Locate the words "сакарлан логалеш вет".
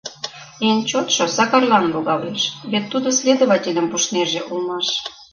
1.35-2.85